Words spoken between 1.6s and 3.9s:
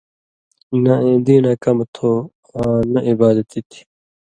کمہۡ تھو آں نہ عبادتی تھی